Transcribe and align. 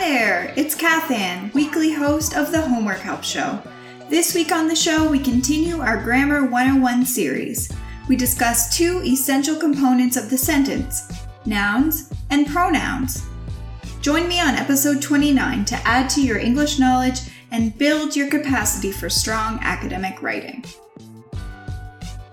there, 0.00 0.54
it's 0.56 0.74
Cath 0.74 1.10
Anne, 1.10 1.50
weekly 1.52 1.92
host 1.92 2.34
of 2.34 2.50
the 2.50 2.60
Homework 2.62 3.00
Help 3.00 3.22
Show. 3.22 3.62
This 4.08 4.34
week 4.34 4.50
on 4.50 4.66
the 4.66 4.74
show, 4.74 5.06
we 5.06 5.18
continue 5.18 5.80
our 5.80 6.02
Grammar 6.02 6.46
101 6.46 7.04
series. 7.04 7.70
We 8.08 8.16
discuss 8.16 8.74
two 8.74 9.02
essential 9.04 9.56
components 9.56 10.16
of 10.16 10.30
the 10.30 10.38
sentence 10.38 11.12
nouns 11.44 12.10
and 12.30 12.46
pronouns. 12.46 13.26
Join 14.00 14.26
me 14.26 14.40
on 14.40 14.54
episode 14.54 15.02
29 15.02 15.66
to 15.66 15.76
add 15.86 16.08
to 16.10 16.22
your 16.22 16.38
English 16.38 16.78
knowledge 16.78 17.20
and 17.50 17.76
build 17.76 18.16
your 18.16 18.30
capacity 18.30 18.92
for 18.92 19.10
strong 19.10 19.58
academic 19.60 20.22
writing. 20.22 20.64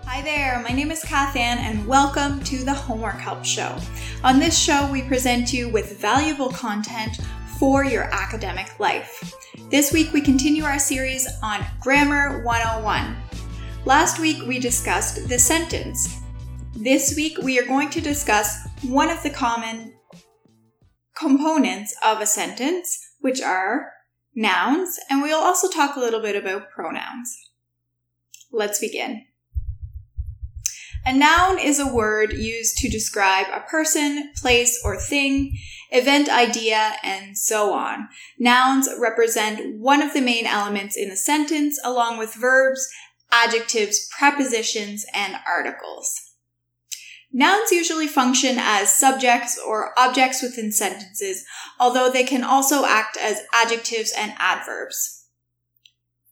Hi 0.05 0.21
there, 0.21 0.61
my 0.61 0.73
name 0.73 0.89
is 0.89 1.03
Cath 1.03 1.35
Anne, 1.35 1.57
and 1.57 1.85
welcome 1.85 2.41
to 2.45 2.63
the 2.63 2.73
Homework 2.73 3.17
Help 3.17 3.43
Show. 3.43 3.77
On 4.23 4.39
this 4.39 4.57
show, 4.57 4.89
we 4.89 5.01
present 5.01 5.51
you 5.51 5.67
with 5.67 5.99
valuable 5.99 6.49
content 6.49 7.19
for 7.59 7.83
your 7.83 8.03
academic 8.13 8.79
life. 8.79 9.33
This 9.71 9.91
week, 9.91 10.13
we 10.13 10.21
continue 10.21 10.63
our 10.63 10.77
series 10.77 11.27
on 11.41 11.65
Grammar 11.79 12.43
101. 12.43 13.15
Last 13.85 14.19
week, 14.19 14.45
we 14.45 14.59
discussed 14.59 15.27
the 15.27 15.39
sentence. 15.39 16.19
This 16.75 17.15
week, 17.15 17.37
we 17.39 17.59
are 17.59 17.65
going 17.65 17.89
to 17.89 18.01
discuss 18.01 18.67
one 18.83 19.09
of 19.09 19.23
the 19.23 19.31
common 19.31 19.93
components 21.15 21.95
of 22.05 22.21
a 22.21 22.27
sentence, 22.27 22.99
which 23.21 23.41
are 23.41 23.91
nouns, 24.35 24.99
and 25.09 25.23
we'll 25.23 25.41
also 25.41 25.67
talk 25.67 25.95
a 25.95 25.99
little 25.99 26.21
bit 26.21 26.35
about 26.35 26.69
pronouns. 26.69 27.35
Let's 28.51 28.79
begin. 28.79 29.25
A 31.07 31.13
noun 31.13 31.57
is 31.57 31.79
a 31.79 31.87
word 31.87 32.33
used 32.33 32.79
to 32.79 32.89
describe 32.89 33.47
a 33.53 33.61
person, 33.61 34.33
place, 34.35 34.77
or 34.83 34.97
thing, 34.97 35.57
event, 35.89 36.27
idea, 36.27 36.95
and 37.01 37.37
so 37.37 37.71
on. 37.71 38.09
Nouns 38.37 38.89
represent 38.99 39.79
one 39.79 40.01
of 40.01 40.13
the 40.13 40.19
main 40.19 40.45
elements 40.45 40.97
in 40.97 41.09
a 41.09 41.15
sentence, 41.15 41.79
along 41.81 42.17
with 42.17 42.33
verbs, 42.33 42.85
adjectives, 43.31 44.09
prepositions, 44.19 45.05
and 45.13 45.37
articles. 45.47 46.33
Nouns 47.31 47.71
usually 47.71 48.07
function 48.07 48.57
as 48.59 48.91
subjects 48.91 49.57
or 49.57 49.97
objects 49.97 50.41
within 50.43 50.73
sentences, 50.73 51.45
although 51.79 52.11
they 52.11 52.25
can 52.25 52.43
also 52.43 52.83
act 52.83 53.15
as 53.15 53.43
adjectives 53.53 54.11
and 54.11 54.33
adverbs. 54.37 55.23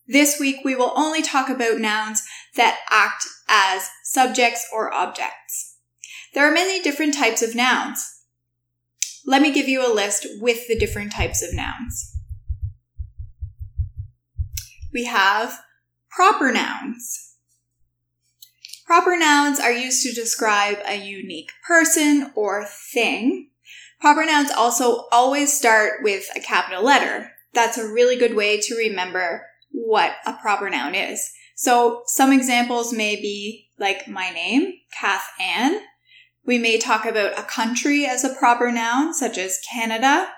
This 0.06 0.38
week, 0.38 0.58
we 0.66 0.76
will 0.76 0.92
only 0.98 1.22
talk 1.22 1.48
about 1.48 1.80
nouns 1.80 2.24
that 2.58 2.82
act 2.90 3.26
as 3.48 3.90
subjects 4.04 4.68
or 4.74 4.94
objects. 4.94 5.78
There 6.34 6.46
are 6.46 6.54
many 6.54 6.82
different 6.82 7.14
types 7.14 7.42
of 7.42 7.56
nouns. 7.56 8.24
Let 9.26 9.42
me 9.42 9.52
give 9.52 9.68
you 9.68 9.86
a 9.86 9.94
list 9.94 10.28
with 10.40 10.68
the 10.68 10.78
different 10.78 11.12
types 11.12 11.42
of 11.42 11.54
nouns. 11.54 12.16
We 14.94 15.06
have 15.06 15.60
proper 16.10 16.52
nouns. 16.52 17.36
Proper 18.86 19.18
nouns 19.18 19.60
are 19.60 19.72
used 19.72 20.04
to 20.04 20.14
describe 20.14 20.78
a 20.86 20.96
unique 20.96 21.52
person 21.68 22.32
or 22.36 22.66
thing. 22.94 23.50
Proper 24.00 24.26
nouns 24.26 24.52
also 24.52 25.08
always 25.12 25.52
start 25.52 26.04
with 26.04 26.30
a 26.36 26.40
capital 26.40 26.84
letter. 26.84 27.32
That's 27.54 27.78
a 27.78 27.92
really 27.92 28.16
good 28.16 28.36
way 28.36 28.60
to 28.62 28.76
remember 28.76 29.48
what 29.72 30.14
a 30.26 30.34
proper 30.34 30.70
noun 30.70 30.94
is. 30.94 31.32
So 31.56 32.04
some 32.06 32.34
examples 32.34 32.94
may 32.94 33.16
be 33.16 33.72
like 33.80 34.08
my 34.08 34.30
name, 34.30 34.74
Cath 34.92 35.30
Anne. 35.40 35.80
We 36.46 36.60
may 36.60 36.78
talk 36.78 37.06
about 37.06 37.40
a 37.40 37.44
country 37.44 38.06
as 38.06 38.24
a 38.24 38.36
proper 38.36 38.72
noun, 38.72 39.14
such 39.14 39.38
as 39.38 39.60
Canada. 39.72 40.30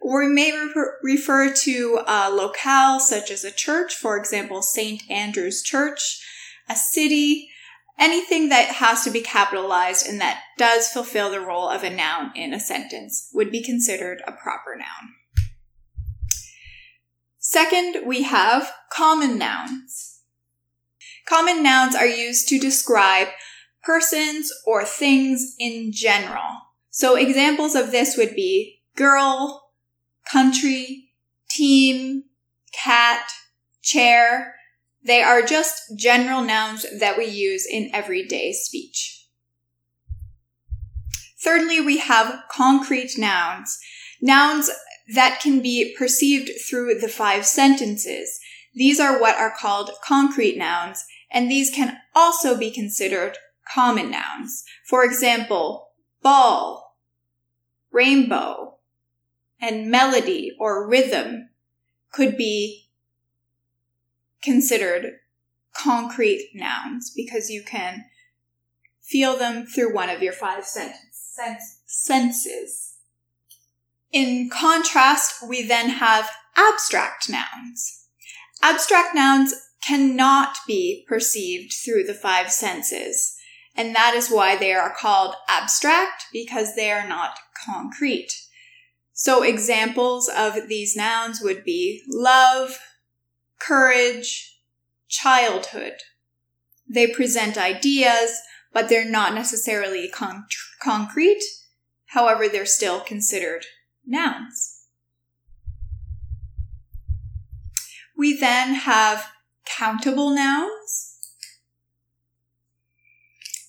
Or 0.00 0.20
we 0.20 0.32
may 0.32 0.52
refer, 0.52 0.96
refer 1.02 1.52
to 1.52 2.00
a 2.06 2.30
locale, 2.30 3.00
such 3.00 3.30
as 3.30 3.44
a 3.44 3.50
church, 3.50 3.94
for 3.94 4.16
example, 4.16 4.62
St. 4.62 5.02
Andrew's 5.10 5.62
Church, 5.62 6.24
a 6.70 6.76
city, 6.76 7.50
anything 7.98 8.48
that 8.48 8.76
has 8.76 9.04
to 9.04 9.10
be 9.10 9.20
capitalized 9.20 10.06
and 10.08 10.20
that 10.20 10.40
does 10.56 10.88
fulfill 10.88 11.30
the 11.30 11.40
role 11.40 11.68
of 11.68 11.82
a 11.82 11.90
noun 11.90 12.32
in 12.34 12.54
a 12.54 12.60
sentence 12.60 13.28
would 13.34 13.50
be 13.50 13.62
considered 13.62 14.22
a 14.26 14.32
proper 14.32 14.74
noun. 14.76 15.14
Second, 17.38 18.06
we 18.06 18.22
have 18.22 18.72
common 18.90 19.36
nouns. 19.36 20.09
Common 21.28 21.62
nouns 21.62 21.94
are 21.94 22.06
used 22.06 22.48
to 22.48 22.58
describe 22.58 23.28
persons 23.82 24.52
or 24.66 24.84
things 24.84 25.54
in 25.58 25.92
general. 25.92 26.60
So 26.90 27.16
examples 27.16 27.74
of 27.74 27.92
this 27.92 28.16
would 28.16 28.34
be 28.34 28.82
girl, 28.96 29.70
country, 30.30 31.10
team, 31.50 32.24
cat, 32.72 33.30
chair. 33.82 34.54
They 35.02 35.22
are 35.22 35.42
just 35.42 35.96
general 35.96 36.42
nouns 36.42 36.84
that 36.98 37.16
we 37.16 37.26
use 37.26 37.66
in 37.66 37.90
everyday 37.94 38.52
speech. 38.52 39.26
Thirdly, 41.42 41.80
we 41.80 41.98
have 41.98 42.42
concrete 42.50 43.16
nouns. 43.16 43.78
Nouns 44.20 44.68
that 45.14 45.40
can 45.40 45.60
be 45.60 45.94
perceived 45.96 46.50
through 46.68 46.98
the 46.98 47.08
five 47.08 47.46
sentences. 47.46 48.39
These 48.74 49.00
are 49.00 49.20
what 49.20 49.36
are 49.36 49.54
called 49.56 49.90
concrete 50.04 50.56
nouns, 50.56 51.04
and 51.30 51.50
these 51.50 51.70
can 51.70 51.98
also 52.14 52.56
be 52.56 52.70
considered 52.70 53.36
common 53.72 54.10
nouns. 54.10 54.64
For 54.86 55.04
example, 55.04 55.90
ball, 56.22 56.96
rainbow, 57.90 58.78
and 59.60 59.90
melody 59.90 60.56
or 60.58 60.88
rhythm 60.88 61.50
could 62.12 62.36
be 62.36 62.88
considered 64.42 65.18
concrete 65.72 66.50
nouns 66.54 67.12
because 67.14 67.50
you 67.50 67.62
can 67.62 68.04
feel 69.02 69.36
them 69.36 69.66
through 69.66 69.92
one 69.94 70.08
of 70.08 70.22
your 70.22 70.32
five 70.32 70.64
senses. 71.86 72.96
In 74.12 74.50
contrast, 74.50 75.46
we 75.46 75.62
then 75.62 75.90
have 75.90 76.30
abstract 76.56 77.28
nouns. 77.28 77.99
Abstract 78.62 79.14
nouns 79.14 79.54
cannot 79.82 80.58
be 80.66 81.04
perceived 81.08 81.72
through 81.72 82.04
the 82.04 82.14
five 82.14 82.52
senses, 82.52 83.36
and 83.74 83.94
that 83.94 84.14
is 84.14 84.30
why 84.30 84.56
they 84.56 84.72
are 84.72 84.94
called 84.94 85.34
abstract 85.48 86.26
because 86.32 86.74
they 86.74 86.90
are 86.90 87.08
not 87.08 87.38
concrete. 87.64 88.32
So 89.12 89.42
examples 89.42 90.28
of 90.28 90.68
these 90.68 90.96
nouns 90.96 91.40
would 91.42 91.64
be 91.64 92.02
love, 92.08 92.78
courage, 93.58 94.58
childhood. 95.08 95.94
They 96.88 97.06
present 97.06 97.56
ideas, 97.56 98.40
but 98.72 98.88
they're 98.88 99.08
not 99.08 99.34
necessarily 99.34 100.08
con- 100.08 100.46
concrete. 100.82 101.42
However, 102.06 102.48
they're 102.48 102.66
still 102.66 103.00
considered 103.00 103.66
nouns. 104.06 104.69
We 108.20 108.36
then 108.36 108.74
have 108.74 109.32
countable 109.64 110.28
nouns. 110.28 111.16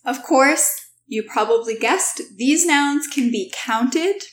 Of 0.04 0.24
course, 0.24 0.88
you 1.08 1.24
probably 1.24 1.80
guessed 1.80 2.22
these 2.36 2.66
nouns 2.66 3.08
can 3.08 3.32
be 3.32 3.54
counted. 3.56 4.24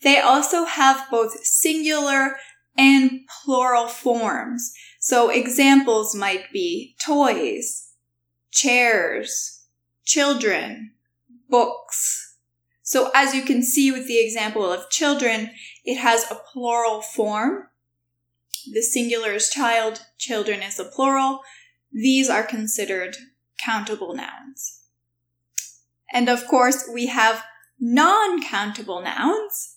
They 0.00 0.20
also 0.20 0.64
have 0.64 1.10
both 1.10 1.44
singular 1.44 2.38
and 2.78 3.20
plural 3.28 3.88
forms. 3.88 4.72
So 5.00 5.28
examples 5.28 6.14
might 6.14 6.50
be 6.50 6.96
toys, 7.04 7.90
chairs, 8.50 9.66
children, 10.06 10.92
books, 11.50 12.36
so 12.82 13.10
as 13.14 13.34
you 13.34 13.42
can 13.42 13.62
see 13.62 13.92
with 13.92 14.06
the 14.06 14.18
example 14.18 14.72
of 14.72 14.88
children, 14.88 15.50
it 15.84 15.98
has 15.98 16.24
a 16.30 16.40
plural 16.54 17.02
form. 17.02 17.68
The 18.72 18.82
singular 18.82 19.32
is 19.32 19.50
child, 19.50 20.02
children 20.18 20.62
is 20.62 20.76
the 20.76 20.84
plural. 20.84 21.40
These 21.92 22.28
are 22.28 22.42
considered 22.42 23.16
countable 23.64 24.14
nouns. 24.14 24.80
And 26.12 26.28
of 26.28 26.46
course, 26.46 26.88
we 26.92 27.06
have 27.06 27.44
non-countable 27.78 29.02
nouns. 29.02 29.76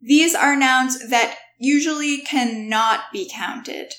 These 0.00 0.34
are 0.34 0.56
nouns 0.56 1.08
that 1.10 1.38
usually 1.58 2.18
cannot 2.18 3.12
be 3.12 3.30
counted. 3.32 3.94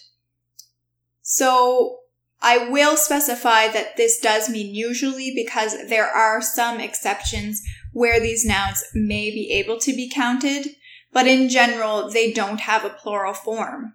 So 1.22 2.00
I 2.42 2.70
will 2.70 2.98
specify 2.98 3.70
that 3.70 3.96
this 3.96 4.20
does 4.20 4.50
mean 4.50 4.76
usually 4.76 5.34
because 5.34 5.88
there 5.88 6.08
are 6.08 6.42
some 6.42 6.82
exceptions 6.82 7.64
where 7.94 8.20
these 8.20 8.46
nouns 8.46 8.84
may 8.94 9.32
be 9.32 9.50
able 9.52 9.80
to 9.80 9.96
be 9.96 10.10
counted, 10.10 10.68
but 11.14 11.28
in 11.28 11.48
general, 11.48 12.10
they 12.10 12.34
don't 12.34 12.60
have 12.60 12.84
a 12.84 12.90
plural 12.90 13.34
form. 13.34 13.94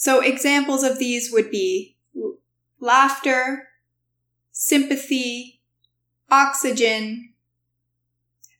So 0.00 0.20
examples 0.20 0.82
of 0.82 0.98
these 0.98 1.30
would 1.30 1.50
be 1.50 1.98
laughter, 2.80 3.68
sympathy, 4.50 5.60
oxygen. 6.30 7.34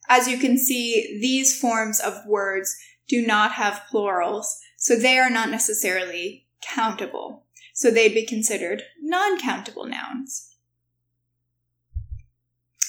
As 0.07 0.29
you 0.29 0.37
can 0.37 0.59
see, 0.59 1.19
these 1.19 1.59
forms 1.59 1.99
of 1.99 2.27
words 2.27 2.77
do 3.09 3.27
not 3.27 3.53
have 3.53 3.87
plurals, 3.91 4.61
so 4.77 4.97
they 4.97 5.19
are 5.19 5.31
not 5.31 5.49
necessarily 5.49 6.47
countable. 6.61 7.47
So 7.73 7.91
they'd 7.91 8.13
be 8.13 8.27
considered 8.27 8.83
non 9.01 9.41
countable 9.41 9.87
nouns. 9.87 10.55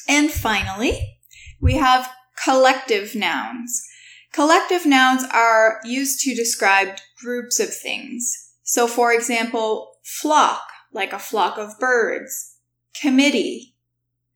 And 0.10 0.30
finally, 0.30 1.20
we 1.62 1.76
have 1.76 2.12
collective 2.44 3.16
nouns. 3.16 3.88
Collective 4.32 4.86
nouns 4.86 5.24
are 5.34 5.82
used 5.84 6.22
to 6.22 6.34
describe 6.34 6.98
groups 7.18 7.60
of 7.60 7.74
things. 7.76 8.54
So, 8.64 8.88
for 8.88 9.12
example, 9.12 9.98
flock, 10.04 10.64
like 10.94 11.12
a 11.12 11.20
flock 11.20 11.58
of 11.58 11.78
birds. 11.80 12.56
Committee, 12.94 13.76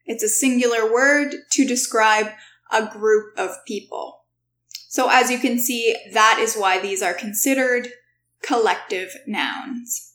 it's 0.06 0.24
a 0.24 0.30
singular 0.30 0.92
word 0.92 1.34
to 1.52 1.66
describe 1.66 2.28
a 2.72 2.86
group 2.86 3.38
of 3.38 3.52
people. 3.66 4.24
So, 4.90 5.10
as 5.10 5.32
you 5.32 5.40
can 5.40 5.60
see, 5.60 5.96
that 6.14 6.40
is 6.40 6.56
why 6.56 6.80
these 6.80 7.02
are 7.02 7.14
considered 7.14 7.90
collective 8.42 9.16
nouns. 9.26 10.14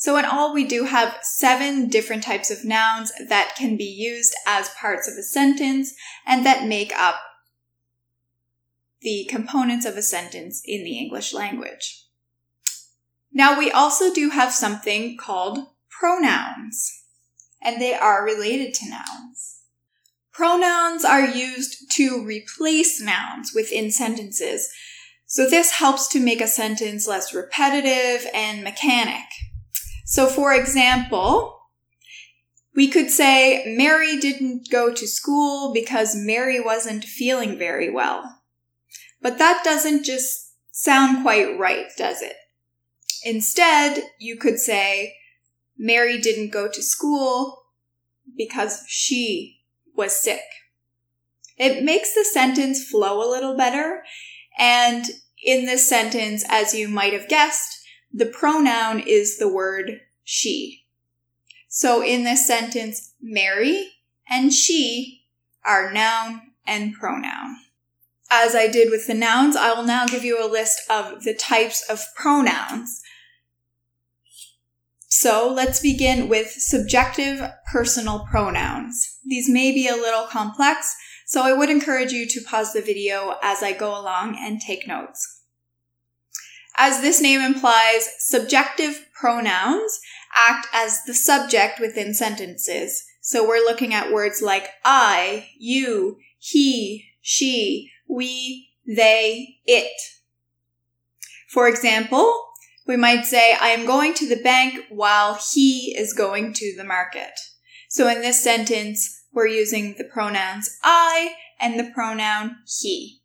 So 0.00 0.16
in 0.16 0.24
all, 0.24 0.54
we 0.54 0.64
do 0.64 0.84
have 0.84 1.18
seven 1.20 1.88
different 1.88 2.22
types 2.22 2.50
of 2.50 2.64
nouns 2.64 3.12
that 3.28 3.54
can 3.54 3.76
be 3.76 3.84
used 3.84 4.34
as 4.46 4.70
parts 4.70 5.06
of 5.06 5.18
a 5.18 5.22
sentence 5.22 5.92
and 6.26 6.46
that 6.46 6.66
make 6.66 6.90
up 6.98 7.16
the 9.02 9.26
components 9.30 9.86
of 9.86 9.96
a 9.96 10.02
sentence 10.02 10.62
in 10.64 10.84
the 10.84 10.98
English 10.98 11.32
language. 11.32 12.06
Now 13.32 13.58
we 13.58 13.70
also 13.70 14.12
do 14.12 14.30
have 14.30 14.52
something 14.52 15.16
called 15.16 15.66
pronouns, 15.88 17.04
and 17.62 17.80
they 17.80 17.94
are 17.94 18.24
related 18.24 18.74
to 18.74 18.90
nouns. 18.90 19.60
Pronouns 20.32 21.04
are 21.04 21.24
used 21.24 21.90
to 21.92 22.24
replace 22.24 23.00
nouns 23.00 23.52
within 23.54 23.90
sentences, 23.90 24.70
so 25.26 25.48
this 25.48 25.72
helps 25.72 26.08
to 26.08 26.20
make 26.20 26.40
a 26.40 26.48
sentence 26.48 27.06
less 27.06 27.32
repetitive 27.32 28.28
and 28.34 28.64
mechanic. 28.64 29.26
So, 30.04 30.26
for 30.26 30.52
example, 30.52 31.56
we 32.74 32.88
could 32.88 33.10
say 33.10 33.64
Mary 33.76 34.18
didn't 34.18 34.70
go 34.70 34.92
to 34.92 35.06
school 35.06 35.72
because 35.72 36.16
Mary 36.16 36.58
wasn't 36.58 37.04
feeling 37.04 37.58
very 37.58 37.90
well. 37.90 38.39
But 39.22 39.38
that 39.38 39.62
doesn't 39.64 40.04
just 40.04 40.54
sound 40.70 41.22
quite 41.22 41.58
right, 41.58 41.86
does 41.96 42.22
it? 42.22 42.36
Instead, 43.24 44.02
you 44.18 44.36
could 44.36 44.58
say 44.58 45.14
Mary 45.76 46.18
didn't 46.18 46.52
go 46.52 46.68
to 46.68 46.82
school 46.82 47.64
because 48.36 48.84
she 48.86 49.60
was 49.94 50.16
sick. 50.16 50.42
It 51.56 51.84
makes 51.84 52.14
the 52.14 52.24
sentence 52.24 52.82
flow 52.82 53.22
a 53.22 53.28
little 53.30 53.56
better. 53.56 54.02
And 54.58 55.04
in 55.42 55.66
this 55.66 55.88
sentence, 55.88 56.44
as 56.48 56.74
you 56.74 56.88
might 56.88 57.12
have 57.12 57.28
guessed, 57.28 57.78
the 58.12 58.26
pronoun 58.26 59.00
is 59.00 59.38
the 59.38 59.52
word 59.52 60.00
she. 60.24 60.86
So 61.68 62.02
in 62.02 62.24
this 62.24 62.46
sentence, 62.46 63.12
Mary 63.20 63.92
and 64.28 64.52
she 64.52 65.26
are 65.64 65.92
noun 65.92 66.52
and 66.66 66.94
pronoun. 66.94 67.56
As 68.30 68.54
I 68.54 68.68
did 68.68 68.90
with 68.90 69.08
the 69.08 69.14
nouns, 69.14 69.56
I 69.56 69.72
will 69.72 69.82
now 69.82 70.06
give 70.06 70.24
you 70.24 70.42
a 70.42 70.46
list 70.46 70.80
of 70.88 71.24
the 71.24 71.34
types 71.34 71.82
of 71.90 72.04
pronouns. 72.14 73.02
So 75.08 75.52
let's 75.52 75.80
begin 75.80 76.28
with 76.28 76.52
subjective 76.52 77.42
personal 77.72 78.26
pronouns. 78.30 79.18
These 79.24 79.50
may 79.50 79.72
be 79.72 79.88
a 79.88 79.96
little 79.96 80.26
complex, 80.26 80.94
so 81.26 81.42
I 81.42 81.52
would 81.52 81.68
encourage 81.68 82.12
you 82.12 82.26
to 82.28 82.40
pause 82.40 82.72
the 82.72 82.80
video 82.80 83.34
as 83.42 83.62
I 83.62 83.72
go 83.72 83.90
along 83.90 84.36
and 84.38 84.60
take 84.60 84.86
notes. 84.86 85.42
As 86.76 87.00
this 87.00 87.20
name 87.20 87.40
implies, 87.40 88.08
subjective 88.20 89.06
pronouns 89.12 90.00
act 90.34 90.68
as 90.72 91.02
the 91.04 91.14
subject 91.14 91.80
within 91.80 92.14
sentences. 92.14 93.04
So 93.20 93.46
we're 93.46 93.56
looking 93.56 93.92
at 93.92 94.12
words 94.12 94.40
like 94.40 94.68
I, 94.84 95.48
you, 95.58 96.18
he, 96.38 97.04
she, 97.20 97.90
we, 98.10 98.70
they, 98.86 99.60
it. 99.64 99.92
For 101.48 101.68
example, 101.68 102.48
we 102.86 102.96
might 102.96 103.24
say, 103.24 103.54
I 103.60 103.68
am 103.68 103.86
going 103.86 104.14
to 104.14 104.28
the 104.28 104.42
bank 104.42 104.84
while 104.88 105.38
he 105.52 105.94
is 105.96 106.12
going 106.12 106.52
to 106.54 106.74
the 106.76 106.84
market. 106.84 107.32
So 107.88 108.08
in 108.08 108.20
this 108.20 108.42
sentence, 108.42 109.24
we're 109.32 109.46
using 109.46 109.94
the 109.96 110.04
pronouns 110.04 110.76
I 110.82 111.34
and 111.60 111.78
the 111.78 111.90
pronoun 111.94 112.56
he. 112.66 113.20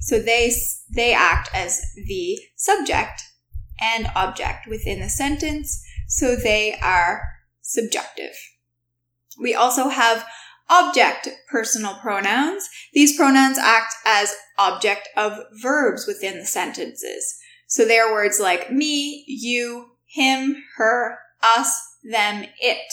So 0.00 0.20
they, 0.20 0.52
they 0.94 1.12
act 1.12 1.50
as 1.52 1.82
the 1.94 2.38
subject 2.56 3.22
and 3.80 4.08
object 4.14 4.66
within 4.68 5.00
the 5.00 5.08
sentence, 5.08 5.82
so 6.06 6.36
they 6.36 6.78
are 6.80 7.22
subjective. 7.60 8.34
We 9.40 9.54
also 9.54 9.88
have 9.88 10.26
object 10.70 11.28
personal 11.50 11.94
pronouns. 11.94 12.68
These 12.94 13.16
pronouns 13.16 13.58
act 13.58 13.92
as 14.06 14.34
object 14.58 15.08
of 15.16 15.38
verbs 15.60 16.06
within 16.06 16.38
the 16.38 16.46
sentences. 16.46 17.38
So 17.66 17.84
they 17.84 17.98
are 17.98 18.12
words 18.12 18.40
like 18.40 18.72
me, 18.72 19.24
you, 19.26 19.90
him, 20.06 20.62
her, 20.76 21.18
us, 21.42 21.76
them, 22.02 22.46
it. 22.60 22.92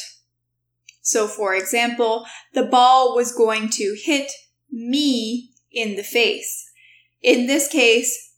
So 1.02 1.28
for 1.28 1.56
example, 1.56 2.26
the 2.54 2.64
ball 2.64 3.16
was 3.16 3.32
going 3.32 3.70
to 3.70 3.96
hit 4.04 4.32
me 4.72 5.52
in 5.72 5.96
the 5.96 6.04
face. 6.04 6.70
In 7.22 7.48
this 7.48 7.68
case, 7.68 8.34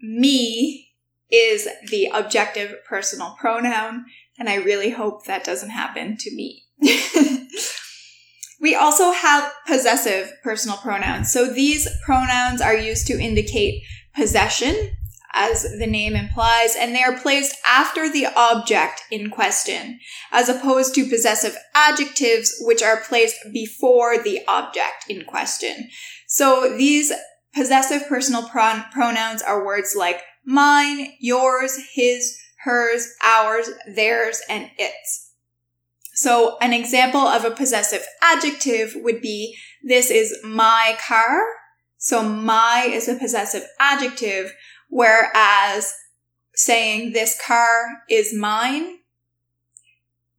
me 0.00 0.92
is 1.30 1.68
the 1.90 2.06
objective 2.12 2.76
personal 2.88 3.36
pronoun, 3.40 4.04
and 4.38 4.48
I 4.48 4.56
really 4.56 4.90
hope 4.90 5.24
that 5.24 5.44
doesn't 5.44 5.70
happen 5.70 6.16
to 6.18 6.34
me. 6.34 6.64
we 8.64 8.74
also 8.74 9.12
have 9.12 9.52
possessive 9.66 10.32
personal 10.42 10.78
pronouns. 10.78 11.30
So 11.30 11.46
these 11.46 11.86
pronouns 12.04 12.60
are 12.60 12.76
used 12.76 13.06
to 13.08 13.20
indicate 13.20 13.82
possession, 14.16 14.92
as 15.32 15.62
the 15.78 15.86
name 15.86 16.16
implies, 16.16 16.74
and 16.74 16.94
they 16.94 17.02
are 17.02 17.18
placed 17.18 17.56
after 17.66 18.10
the 18.10 18.26
object 18.34 19.02
in 19.10 19.30
question, 19.30 20.00
as 20.32 20.48
opposed 20.48 20.94
to 20.94 21.08
possessive 21.08 21.56
adjectives, 21.74 22.56
which 22.60 22.82
are 22.82 23.02
placed 23.02 23.36
before 23.52 24.16
the 24.16 24.40
object 24.48 25.04
in 25.08 25.24
question. 25.24 25.90
So 26.26 26.74
these 26.76 27.12
Possessive 27.54 28.08
personal 28.08 28.48
pron- 28.48 28.84
pronouns 28.90 29.40
are 29.40 29.64
words 29.64 29.94
like 29.96 30.20
mine, 30.44 31.12
yours, 31.20 31.78
his, 31.94 32.36
hers, 32.64 33.14
ours, 33.24 33.70
theirs, 33.86 34.40
and 34.48 34.70
its. 34.76 35.33
So 36.24 36.56
an 36.62 36.72
example 36.72 37.20
of 37.20 37.44
a 37.44 37.50
possessive 37.50 38.02
adjective 38.22 38.96
would 38.96 39.20
be 39.20 39.58
this 39.82 40.10
is 40.10 40.34
my 40.42 40.96
car. 41.06 41.44
So 41.98 42.22
my 42.22 42.88
is 42.90 43.08
a 43.08 43.14
possessive 43.14 43.66
adjective, 43.78 44.54
whereas 44.88 45.92
saying 46.54 47.12
this 47.12 47.38
car 47.46 48.04
is 48.08 48.32
mine, 48.32 49.00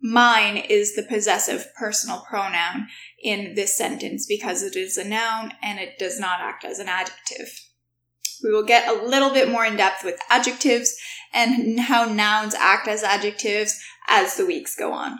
mine 0.01 0.57
is 0.57 0.95
the 0.95 1.03
possessive 1.03 1.67
personal 1.77 2.25
pronoun 2.27 2.87
in 3.21 3.53
this 3.53 3.77
sentence 3.77 4.25
because 4.25 4.63
it 4.63 4.75
is 4.75 4.97
a 4.97 5.07
noun 5.07 5.53
and 5.61 5.77
it 5.77 5.99
does 5.99 6.19
not 6.19 6.39
act 6.41 6.65
as 6.65 6.79
an 6.79 6.89
adjective. 6.89 7.59
We 8.43 8.51
will 8.51 8.65
get 8.65 8.87
a 8.87 9.05
little 9.05 9.29
bit 9.29 9.51
more 9.51 9.65
in 9.65 9.77
depth 9.77 10.03
with 10.03 10.19
adjectives 10.31 10.97
and 11.31 11.79
how 11.79 12.05
nouns 12.05 12.55
act 12.55 12.87
as 12.87 13.03
adjectives 13.03 13.79
as 14.07 14.35
the 14.35 14.47
weeks 14.47 14.75
go 14.75 14.91
on. 14.91 15.19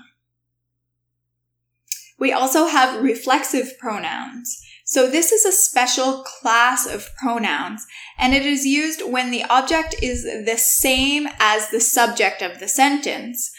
We 2.19 2.31
also 2.31 2.67
have 2.67 3.03
reflexive 3.03 3.77
pronouns. 3.79 4.61
So 4.85 5.09
this 5.09 5.31
is 5.31 5.45
a 5.45 5.51
special 5.51 6.23
class 6.23 6.85
of 6.85 7.09
pronouns 7.15 7.85
and 8.19 8.33
it 8.33 8.45
is 8.45 8.65
used 8.65 9.01
when 9.01 9.31
the 9.31 9.43
object 9.45 9.95
is 10.01 10.23
the 10.23 10.57
same 10.57 11.27
as 11.39 11.69
the 11.69 11.79
subject 11.79 12.41
of 12.41 12.59
the 12.59 12.67
sentence, 12.67 13.51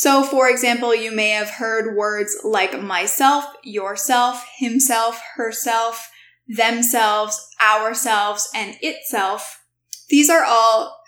so, 0.00 0.22
for 0.22 0.48
example, 0.48 0.94
you 0.94 1.10
may 1.10 1.30
have 1.30 1.50
heard 1.50 1.96
words 1.96 2.36
like 2.44 2.80
myself, 2.80 3.44
yourself, 3.64 4.46
himself, 4.56 5.20
herself, 5.34 6.08
themselves, 6.46 7.44
ourselves, 7.60 8.48
and 8.54 8.76
itself. 8.80 9.64
These 10.08 10.30
are 10.30 10.44
all 10.44 11.00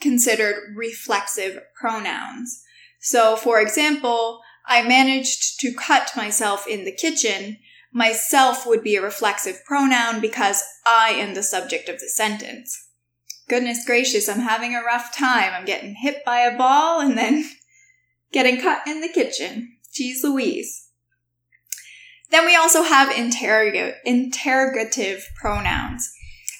considered 0.00 0.72
reflexive 0.76 1.62
pronouns. 1.74 2.62
So, 3.00 3.34
for 3.34 3.60
example, 3.60 4.40
I 4.66 4.82
managed 4.82 5.60
to 5.60 5.74
cut 5.74 6.10
myself 6.16 6.66
in 6.66 6.84
the 6.84 6.92
kitchen. 6.92 7.58
Myself 7.92 8.66
would 8.66 8.82
be 8.82 8.96
a 8.96 9.02
reflexive 9.02 9.64
pronoun 9.64 10.20
because 10.20 10.62
I 10.86 11.10
am 11.10 11.34
the 11.34 11.42
subject 11.42 11.88
of 11.88 12.00
the 12.00 12.08
sentence. 12.08 12.88
Goodness 13.48 13.84
gracious, 13.84 14.28
I'm 14.28 14.40
having 14.40 14.74
a 14.74 14.82
rough 14.82 15.14
time. 15.14 15.52
I'm 15.52 15.64
getting 15.64 15.94
hit 15.94 16.24
by 16.24 16.40
a 16.40 16.56
ball 16.56 17.00
and 17.00 17.18
then 17.18 17.44
getting 18.32 18.60
cut 18.60 18.86
in 18.86 19.00
the 19.00 19.08
kitchen. 19.08 19.76
Geez 19.92 20.24
Louise. 20.24 20.88
Then 22.30 22.46
we 22.46 22.56
also 22.56 22.82
have 22.82 23.12
interrog- 23.12 23.96
interrogative 24.06 25.28
pronouns. 25.38 26.10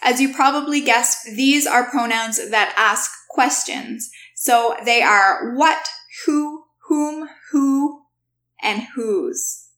As 0.03 0.21
you 0.21 0.35
probably 0.35 0.83
guessed, 0.83 1.25
these 1.35 1.67
are 1.67 1.89
pronouns 1.89 2.51
that 2.51 2.75
ask 2.77 3.11
questions. 3.31 4.11
So 4.35 4.77
they 4.85 5.01
are 5.01 5.55
what, 5.55 5.89
who, 6.27 6.52
whom, 6.93 7.27
who, 7.51 8.03
and 8.63 8.83
whose. 8.95 9.71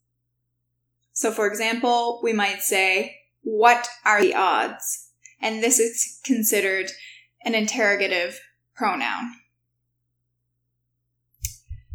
So 1.13 1.31
for 1.31 1.47
example, 1.47 2.19
we 2.25 2.33
might 2.33 2.61
say, 2.61 3.19
what 3.43 3.89
are 4.05 4.21
the 4.21 4.35
odds? 4.35 5.11
And 5.41 5.63
this 5.63 5.79
is 5.79 6.19
considered 6.25 6.91
an 7.45 7.55
interrogative 7.55 8.41
pronoun. 8.75 9.37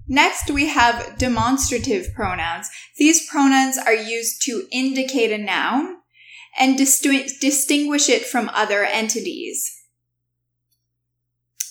Next, 0.07 0.49
we 0.49 0.67
have 0.67 1.17
demonstrative 1.17 2.13
pronouns. 2.13 2.69
These 2.97 3.29
pronouns 3.29 3.77
are 3.77 3.93
used 3.93 4.41
to 4.43 4.67
indicate 4.71 5.33
a 5.33 5.37
noun 5.37 5.97
and 6.57 6.77
distinguish 6.77 8.07
it 8.07 8.25
from 8.25 8.49
other 8.53 8.85
entities. 8.85 9.83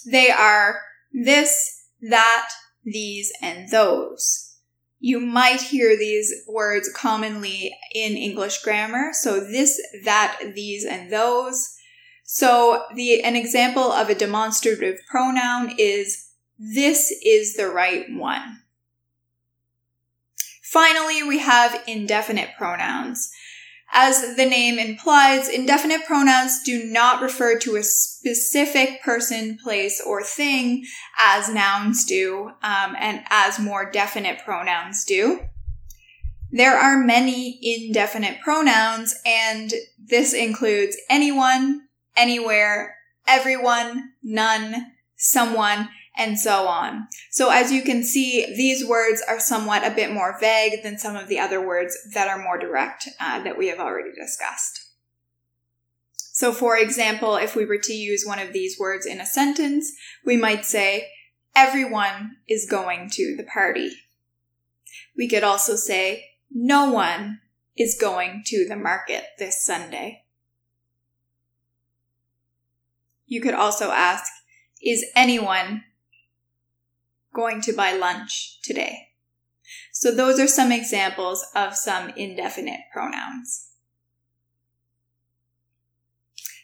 They 0.05 0.31
are 0.31 0.83
this, 1.15 1.87
that, 2.03 2.51
these, 2.93 3.33
and 3.43 3.71
those. 3.71 4.57
You 5.01 5.21
might 5.21 5.61
hear 5.61 5.97
these 5.97 6.33
words 6.49 6.91
commonly 6.93 7.73
in 7.95 8.17
English 8.17 8.63
grammar. 8.63 9.11
So 9.13 9.41
this, 9.41 9.81
that, 10.05 10.41
these, 10.55 10.85
and 10.85 11.13
those. 11.13 11.77
So 12.25 12.85
the, 12.95 13.23
an 13.23 13.37
example 13.37 13.93
of 13.93 14.11
a 14.11 14.15
demonstrative 14.15 14.99
pronoun 15.09 15.75
is 15.79 16.31
this 16.59 17.13
is 17.25 17.55
the 17.55 17.69
right 17.69 18.07
one. 18.11 18.63
Finally, 20.63 21.23
we 21.23 21.39
have 21.39 21.83
indefinite 21.87 22.51
pronouns. 22.59 23.31
As 23.93 24.37
the 24.37 24.45
name 24.45 24.79
implies, 24.79 25.49
indefinite 25.49 26.05
pronouns 26.05 26.63
do 26.63 26.85
not 26.85 27.23
refer 27.23 27.59
to 27.61 27.77
a 27.77 27.83
specific 27.83 29.03
person, 29.03 29.59
place, 29.63 30.01
or 30.01 30.23
thing 30.23 30.85
as 31.19 31.49
nouns 31.49 32.05
do, 32.05 32.51
um, 32.63 32.95
and 32.99 33.23
as 33.31 33.59
more 33.59 33.91
definite 33.91 34.41
pronouns 34.45 35.05
do. 35.05 35.41
There 36.51 36.77
are 36.77 36.99
many 36.99 37.59
indefinite 37.63 38.41
pronouns, 38.43 39.15
and 39.25 39.73
this 39.99 40.33
includes 40.33 40.97
anyone, 41.09 41.83
anywhere, 42.17 42.95
everyone, 43.27 44.13
none, 44.23 44.93
someone, 45.17 45.89
and 46.19 46.39
so 46.39 46.67
on. 46.67 47.07
So 47.31 47.51
as 47.51 47.71
you 47.73 47.83
can 47.83 48.03
see, 48.03 48.45
these 48.57 48.85
words 48.85 49.23
are 49.27 49.39
somewhat 49.39 49.87
a 49.87 49.95
bit 49.95 50.13
more 50.13 50.37
vague 50.39 50.83
than 50.83 50.99
some 50.99 51.15
of 51.15 51.29
the 51.29 51.39
other 51.39 51.65
words 51.65 51.97
that 52.13 52.29
are 52.29 52.43
more 52.43 52.59
direct 52.59 53.09
uh, 53.21 53.43
that 53.45 53.57
we 53.57 53.69
have 53.69 53.79
already 53.79 54.11
discussed. 54.13 54.85
So 56.17 56.53
for 56.53 56.77
example, 56.77 57.37
if 57.37 57.55
we 57.55 57.65
were 57.65 57.79
to 57.79 57.93
use 57.93 58.27
one 58.27 58.41
of 58.41 58.53
these 58.53 58.79
words 58.79 59.07
in 59.07 59.21
a 59.21 59.27
sentence, 59.27 59.93
we 60.25 60.37
might 60.37 60.67
say, 60.67 61.09
everyone 61.55 62.37
is 62.49 62.67
going 62.69 63.11
to 63.11 63.37
the 63.37 63.45
party. 63.45 63.91
We 65.17 65.29
could 65.29 65.45
also 65.45 65.77
say, 65.77 66.27
no 66.51 66.91
one 66.91 67.41
is 67.77 67.97
going 68.01 68.43
to 68.47 68.67
the 68.69 68.77
market 68.77 69.25
this 69.39 69.65
Sunday. 69.65 70.25
You 73.27 73.41
could 73.41 73.55
also 73.55 73.91
ask, 73.91 74.31
is 74.83 75.05
anyone 75.15 75.85
going 77.35 77.61
to 77.63 77.73
buy 77.73 77.93
lunch 77.93 78.61
today. 78.63 79.09
So 79.93 80.15
those 80.15 80.39
are 80.39 80.49
some 80.49 80.73
examples 80.73 81.45
of 81.55 81.75
some 81.75 82.11
indefinite 82.11 82.81
pronouns. 82.93 83.69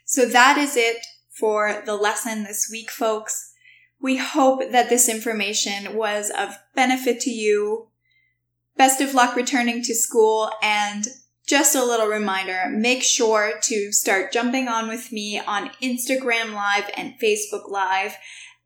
So 0.04 0.26
that 0.26 0.59
is 0.59 0.76
it 0.76 0.99
for 1.33 1.83
the 1.85 1.97
lesson 1.97 2.44
this 2.44 2.68
week, 2.71 2.90
folks. 2.90 3.52
We 4.00 4.16
hope 4.16 4.71
that 4.71 4.88
this 4.88 5.09
information 5.09 5.97
was 5.97 6.30
of 6.30 6.59
benefit 6.75 7.21
to 7.21 7.30
you. 7.30 7.88
Best 8.76 9.00
of 9.00 9.14
luck 9.14 9.35
returning 9.35 9.83
to 9.83 9.94
school 9.94 10.50
and 10.62 11.06
just 11.47 11.75
a 11.75 11.85
little 11.85 12.06
reminder, 12.06 12.71
make 12.71 13.02
sure 13.02 13.54
to 13.62 13.92
start 13.92 14.33
jumping 14.33 14.66
on 14.66 14.88
with 14.88 15.12
me 15.12 15.38
on 15.38 15.71
Instagram 15.83 16.54
Live 16.54 16.90
and 16.97 17.14
Facebook 17.23 17.71
Live 17.71 18.16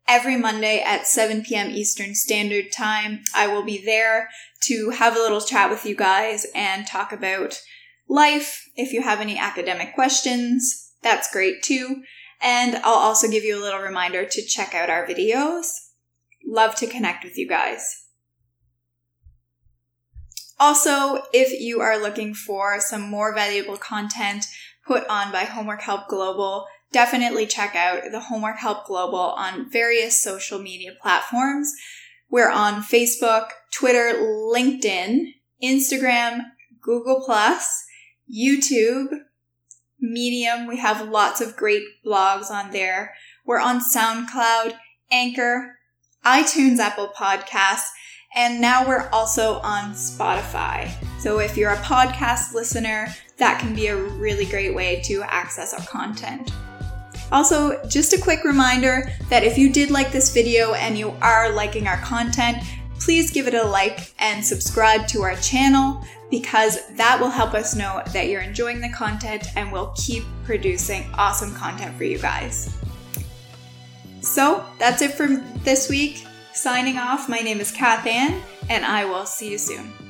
every 0.09 0.35
Monday 0.35 0.81
at 0.81 1.05
7 1.05 1.43
p.m. 1.43 1.69
Eastern 1.69 2.15
Standard 2.15 2.71
Time. 2.71 3.21
I 3.35 3.45
will 3.45 3.63
be 3.63 3.85
there 3.85 4.29
to 4.63 4.89
have 4.89 5.15
a 5.15 5.19
little 5.19 5.39
chat 5.39 5.69
with 5.69 5.85
you 5.85 5.95
guys 5.95 6.47
and 6.55 6.87
talk 6.87 7.13
about 7.13 7.61
life. 8.09 8.67
If 8.75 8.91
you 8.91 9.03
have 9.03 9.21
any 9.21 9.37
academic 9.37 9.93
questions, 9.93 10.93
that's 11.03 11.31
great 11.31 11.61
too. 11.61 12.01
And 12.41 12.77
I'll 12.77 12.95
also 12.95 13.29
give 13.29 13.43
you 13.43 13.55
a 13.55 13.61
little 13.61 13.81
reminder 13.81 14.25
to 14.25 14.45
check 14.45 14.73
out 14.73 14.89
our 14.89 15.05
videos. 15.05 15.67
Love 16.43 16.73
to 16.75 16.87
connect 16.87 17.23
with 17.23 17.37
you 17.37 17.47
guys. 17.47 18.07
Also, 20.59 21.21
if 21.31 21.61
you 21.61 21.81
are 21.81 22.01
looking 22.01 22.33
for 22.33 22.81
some 22.81 23.01
more 23.01 23.33
valuable 23.33 23.77
content 23.77 24.45
put 24.87 25.07
on 25.07 25.31
by 25.31 25.43
Homework 25.43 25.81
Help 25.81 26.07
Global, 26.07 26.65
definitely 26.91 27.45
check 27.45 27.75
out 27.75 28.03
the 28.11 28.19
Homework 28.19 28.57
Help 28.57 28.85
Global 28.85 29.19
on 29.19 29.69
various 29.69 30.21
social 30.21 30.59
media 30.59 30.91
platforms. 31.01 31.73
We're 32.29 32.49
on 32.49 32.83
Facebook, 32.83 33.49
Twitter, 33.73 34.13
LinkedIn, 34.19 35.33
Instagram, 35.63 36.41
Google 36.81 37.25
YouTube, 38.31 39.07
Medium. 39.99 40.67
We 40.67 40.77
have 40.77 41.09
lots 41.09 41.41
of 41.41 41.55
great 41.55 41.83
blogs 42.05 42.49
on 42.49 42.71
there. 42.71 43.13
We're 43.45 43.59
on 43.59 43.81
SoundCloud, 43.81 44.75
Anchor, 45.11 45.77
iTunes, 46.23 46.77
Apple 46.77 47.11
Podcasts, 47.17 47.87
and 48.35 48.61
now 48.61 48.87
we're 48.87 49.09
also 49.09 49.55
on 49.59 49.93
Spotify. 49.93 50.91
So 51.19 51.39
if 51.39 51.57
you're 51.57 51.71
a 51.71 51.77
podcast 51.77 52.53
listener, 52.53 53.07
that 53.37 53.59
can 53.59 53.73
be 53.73 53.87
a 53.87 53.95
really 53.95 54.45
great 54.45 54.75
way 54.75 55.01
to 55.05 55.23
access 55.23 55.73
our 55.73 55.85
content. 55.87 56.51
Also, 57.31 57.83
just 57.87 58.13
a 58.13 58.21
quick 58.21 58.43
reminder 58.43 59.11
that 59.29 59.43
if 59.43 59.57
you 59.57 59.71
did 59.71 59.91
like 59.91 60.11
this 60.11 60.33
video 60.33 60.73
and 60.73 60.97
you 60.97 61.13
are 61.21 61.51
liking 61.51 61.87
our 61.87 61.97
content, 61.97 62.57
please 62.99 63.31
give 63.31 63.47
it 63.47 63.53
a 63.53 63.63
like 63.63 64.13
and 64.19 64.43
subscribe 64.43 65.07
to 65.07 65.21
our 65.21 65.35
channel 65.37 66.03
because 66.29 66.87
that 66.95 67.19
will 67.19 67.29
help 67.29 67.53
us 67.53 67.75
know 67.75 68.01
that 68.13 68.27
you're 68.27 68.41
enjoying 68.41 68.81
the 68.81 68.89
content 68.89 69.47
and 69.55 69.71
we'll 69.71 69.93
keep 69.95 70.23
producing 70.43 71.09
awesome 71.15 71.53
content 71.55 71.95
for 71.95 72.03
you 72.03 72.19
guys. 72.19 72.75
So 74.21 74.65
that's 74.77 75.01
it 75.01 75.11
for 75.11 75.27
this 75.63 75.89
week. 75.89 76.25
Signing 76.53 76.97
off, 76.97 77.29
my 77.29 77.39
name 77.39 77.61
is 77.61 77.71
Cath 77.71 78.05
Anne, 78.05 78.41
and 78.69 78.83
I 78.83 79.05
will 79.05 79.25
see 79.25 79.51
you 79.51 79.57
soon. 79.57 80.08